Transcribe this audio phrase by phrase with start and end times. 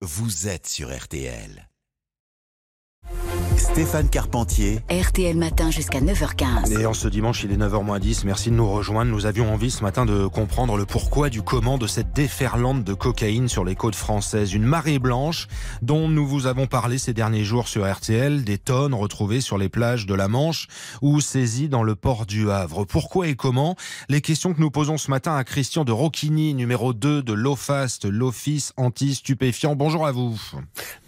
[0.00, 1.67] vous êtes sur RTL.
[3.72, 4.80] Stéphane Carpentier.
[4.90, 6.80] RTL Matin jusqu'à 9h15.
[6.80, 8.24] Et en ce dimanche, il est 9h 10.
[8.24, 9.10] Merci de nous rejoindre.
[9.10, 12.94] Nous avions envie ce matin de comprendre le pourquoi du comment de cette déferlante de
[12.94, 14.54] cocaïne sur les côtes françaises.
[14.54, 15.48] Une marée blanche
[15.82, 18.42] dont nous vous avons parlé ces derniers jours sur RTL.
[18.42, 20.66] Des tonnes retrouvées sur les plages de la Manche
[21.02, 22.84] ou saisies dans le port du Havre.
[22.84, 23.76] Pourquoi et comment?
[24.08, 28.06] Les questions que nous posons ce matin à Christian de Rocchini, numéro 2 de l'OFAST,
[28.06, 29.76] l'Office anti-stupéfiant.
[29.76, 30.40] Bonjour à vous.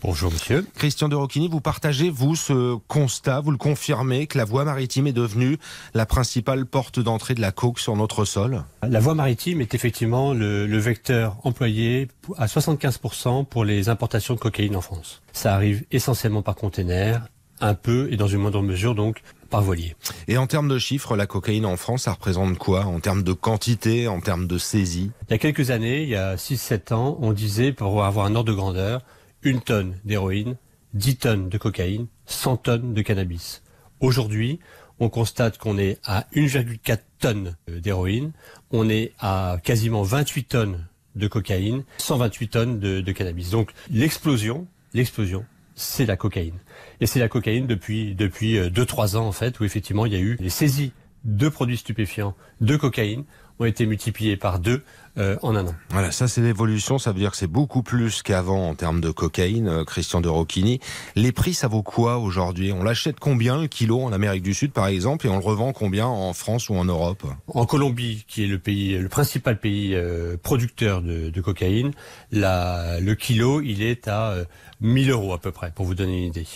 [0.03, 0.67] Bonjour monsieur.
[0.77, 5.07] Christian de Rocchini, vous partagez, vous, ce constat, vous le confirmez, que la voie maritime
[5.07, 5.59] est devenue
[5.93, 8.65] la principale porte d'entrée de la coke sur notre sol?
[8.83, 14.41] La voie maritime est effectivement le, le vecteur employé à 75% pour les importations de
[14.41, 15.21] cocaïne en France.
[15.35, 17.29] Ça arrive essentiellement par container,
[17.61, 19.21] un peu et dans une moindre mesure donc
[19.51, 19.97] par voilier.
[20.29, 22.87] Et en termes de chiffres, la cocaïne en France, ça représente quoi?
[22.87, 25.11] En termes de quantité, en termes de saisie?
[25.29, 28.35] Il y a quelques années, il y a 6-7 ans, on disait, pour avoir un
[28.35, 29.03] ordre de grandeur,
[29.43, 30.57] une tonne d'héroïne,
[30.95, 33.63] 10 tonnes de cocaïne, 100 tonnes de cannabis.
[34.01, 34.61] Aujourd'hui,
[34.99, 38.33] on constate qu'on est à 1,4 tonnes d'héroïne,
[38.71, 43.51] on est à quasiment 28 tonnes de cocaïne, 128 tonnes de, de cannabis.
[43.51, 46.59] Donc l'explosion, l'explosion, c'est la cocaïne.
[47.01, 50.21] Et c'est la cocaïne depuis depuis 2-3 ans en fait, où effectivement il y a
[50.21, 50.93] eu les saisies
[51.25, 53.25] de produits stupéfiants, de cocaïne,
[53.61, 54.83] ont été multipliées par deux
[55.19, 55.75] euh, en un an.
[55.91, 59.11] Voilà, ça c'est l'évolution, ça veut dire que c'est beaucoup plus qu'avant en termes de
[59.11, 60.81] cocaïne, euh, Christian de Rocchini.
[61.15, 62.73] Les prix, ça vaut quoi aujourd'hui?
[62.73, 65.73] On l'achète combien le kilo en Amérique du Sud par exemple et on le revend
[65.73, 67.27] combien en France ou en Europe?
[67.49, 71.93] En Colombie, qui est le pays, le principal pays euh, producteur de, de cocaïne,
[72.33, 74.45] la, le kilo, il est à euh,
[74.81, 76.47] 1000 euros à peu près, pour vous donner une idée.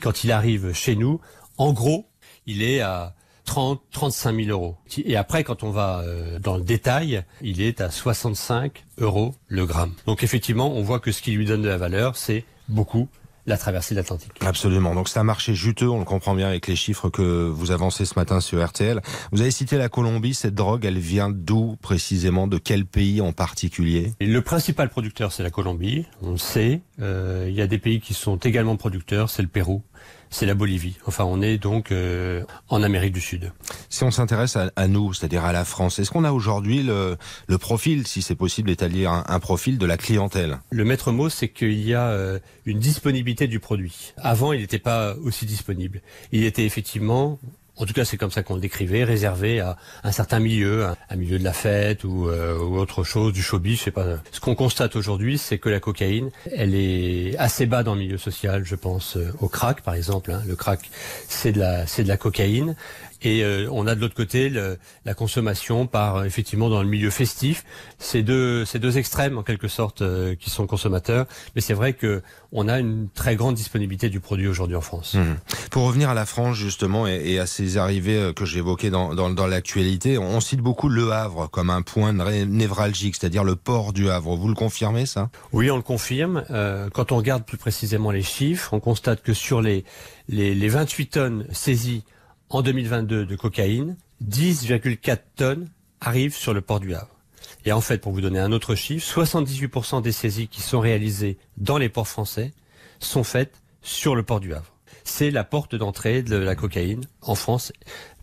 [0.00, 1.20] Quand il arrive chez nous,
[1.56, 2.08] en gros,
[2.46, 3.14] il est à
[3.48, 4.76] 30, 35 000 euros.
[5.04, 9.64] Et après, quand on va euh, dans le détail, il est à 65 euros le
[9.64, 9.94] gramme.
[10.06, 13.08] Donc effectivement, on voit que ce qui lui donne de la valeur, c'est beaucoup
[13.46, 14.32] la traversée de l'Atlantique.
[14.40, 14.94] Absolument.
[14.94, 18.04] Donc c'est un marché juteux, on le comprend bien avec les chiffres que vous avancez
[18.04, 19.00] ce matin sur RTL.
[19.32, 22.46] Vous avez cité la Colombie, cette drogue, elle vient d'où précisément?
[22.46, 24.12] De quel pays en particulier?
[24.20, 26.82] Et Le principal producteur, c'est la Colombie, on le sait.
[27.00, 29.82] Euh, il y a des pays qui sont également producteurs, c'est le Pérou,
[30.30, 30.96] c'est la Bolivie.
[31.06, 33.52] Enfin, on est donc euh, en Amérique du Sud.
[33.88, 37.16] Si on s'intéresse à, à, nous, c'est-à-dire à la France, est-ce qu'on a aujourd'hui le,
[37.46, 40.58] le, profil, si c'est possible d'établir un, un, profil de la clientèle?
[40.70, 44.12] Le maître mot, c'est qu'il y a euh, une disponibilité du produit.
[44.16, 46.02] Avant, il n'était pas aussi disponible.
[46.32, 47.38] Il était effectivement
[47.78, 51.16] en tout cas, c'est comme ça qu'on le décrivait, réservé à un certain milieu, un
[51.16, 54.04] milieu de la fête ou, euh, ou autre chose, du showbiz, je sais pas.
[54.32, 58.18] Ce qu'on constate aujourd'hui, c'est que la cocaïne, elle est assez bas dans le milieu
[58.18, 58.64] social.
[58.64, 60.32] Je pense euh, au crack, par exemple.
[60.32, 60.42] Hein.
[60.46, 60.90] Le crack,
[61.28, 62.74] c'est de la, c'est de la cocaïne.
[63.22, 67.10] Et euh, on a de l'autre côté le, la consommation par effectivement dans le milieu
[67.10, 67.64] festif.
[67.98, 71.26] C'est deux, ces deux extrêmes en quelque sorte euh, qui sont consommateurs.
[71.54, 72.22] Mais c'est vrai que
[72.52, 75.14] on a une très grande disponibilité du produit aujourd'hui en France.
[75.14, 75.22] Mmh.
[75.70, 80.16] Pour revenir à la France justement et à ces arrivées euh, que j'évoquais dans, l'actualité,
[80.16, 84.36] on cite beaucoup le Havre comme un point névralgique, c'est-à-dire le port du Havre.
[84.36, 85.28] Vous le confirmez ça?
[85.52, 86.44] Oui, on le confirme.
[86.50, 89.84] Euh, quand on regarde plus précisément les chiffres, on constate que sur les,
[90.28, 92.04] les, les 28 tonnes saisies
[92.48, 95.68] en 2022 de cocaïne, 10,4 tonnes
[96.00, 97.18] arrivent sur le port du Havre.
[97.64, 101.38] Et en fait, pour vous donner un autre chiffre, 78% des saisies qui sont réalisées
[101.56, 102.52] dans les ports français
[103.00, 104.77] sont faites sur le port du Havre.
[105.08, 107.72] C'est la porte d'entrée de la cocaïne en France,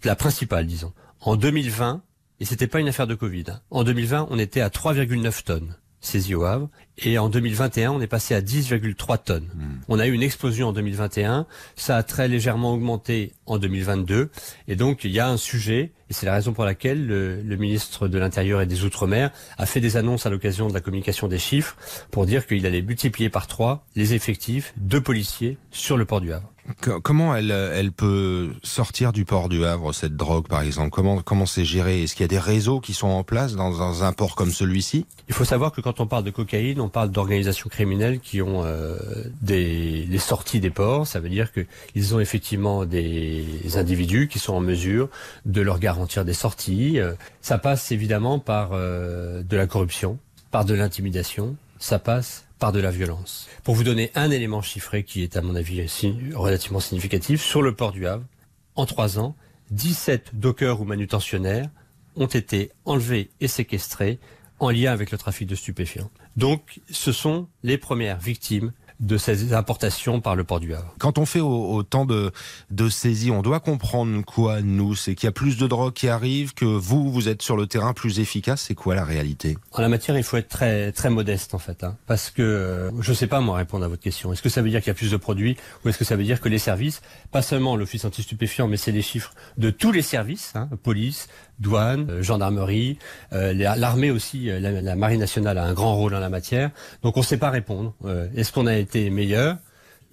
[0.04, 0.94] la principale, disons.
[1.20, 2.04] En 2020,
[2.40, 5.76] et c'était pas une affaire de Covid, hein, en 2020, on était à 3,9 tonnes
[6.00, 6.70] saisies au Havre.
[7.00, 9.50] Et en 2021, on est passé à 10,3 tonnes.
[9.54, 9.64] Mmh.
[9.90, 11.48] On a eu une explosion en 2021.
[11.76, 14.30] Ça a très légèrement augmenté en 2022.
[14.68, 17.56] Et donc, il y a un sujet, et c'est la raison pour laquelle le, le
[17.58, 21.28] ministre de l'Intérieur et des Outre-mer a fait des annonces à l'occasion de la communication
[21.28, 21.76] des chiffres
[22.12, 26.32] pour dire qu'il allait multiplier par trois les effectifs de policiers sur le port du
[26.32, 26.55] Havre.
[27.04, 30.90] Comment elle, elle peut sortir du port du Havre, cette drogue, par exemple?
[30.90, 32.04] Comment comment c'est géré?
[32.04, 34.52] Est-ce qu'il y a des réseaux qui sont en place dans, dans un port comme
[34.52, 35.06] celui-ci?
[35.28, 38.64] Il faut savoir que quand on parle de cocaïne, on parle d'organisations criminelles qui ont
[38.66, 38.98] euh,
[39.42, 41.06] des les sorties des ports.
[41.06, 43.46] Ça veut dire qu'ils ont effectivement des
[43.76, 45.10] individus qui sont en mesure
[45.46, 47.00] de leur garantir des sorties.
[47.42, 50.18] Ça passe évidemment par euh, de la corruption,
[50.50, 51.56] par de l'intimidation.
[51.78, 53.48] Ça passe par de la violence.
[53.64, 55.86] Pour vous donner un élément chiffré qui est à mon avis
[56.34, 58.26] relativement significatif, sur le port du Havre,
[58.76, 59.36] en trois ans,
[59.72, 61.70] 17 dockers ou manutentionnaires
[62.16, 64.20] ont été enlevés et séquestrés
[64.60, 66.10] en lien avec le trafic de stupéfiants.
[66.38, 70.94] Donc, ce sont les premières victimes de ces importations par le port du Havre.
[71.00, 72.32] Quand on fait autant de,
[72.72, 74.96] de saisies, on doit comprendre quoi, nous?
[74.96, 77.68] C'est qu'il y a plus de drogue qui arrive, que vous, vous êtes sur le
[77.68, 78.64] terrain plus efficace?
[78.68, 79.58] C'est quoi la réalité?
[79.72, 81.84] En la matière, il faut être très, très modeste, en fait.
[81.84, 84.32] Hein, parce que euh, je ne sais pas, moi, répondre à votre question.
[84.32, 86.16] Est-ce que ça veut dire qu'il y a plus de produits ou est-ce que ça
[86.16, 87.02] veut dire que les services,
[87.32, 91.28] pas seulement l'Office anti-stupéfiant, mais c'est les chiffres de tous les services, hein, police,
[91.60, 92.98] douane, euh, gendarmerie,
[93.34, 96.72] euh, l'armée aussi, la, la, marine nationale a un grand rôle en la matière.
[97.04, 97.94] Donc on ne sait pas répondre.
[98.36, 99.58] est-ce qu'on a été meilleur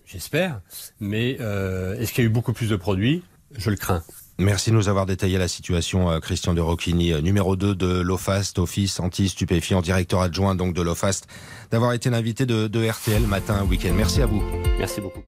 [0.05, 0.61] J'espère.
[1.01, 3.23] Mais est-ce qu'il y a eu beaucoup plus de produits?
[3.57, 4.03] Je le crains.
[4.39, 9.01] Merci de nous avoir détaillé la situation, Christian de Rocchini, numéro 2 de l'OFAST, Office
[9.01, 11.29] anti-stupéfiant, directeur adjoint donc de l'OFAST,
[11.71, 13.95] d'avoir été l'invité de, de RTL matin, week-end.
[13.95, 14.43] Merci à vous.
[14.79, 15.23] Merci beaucoup.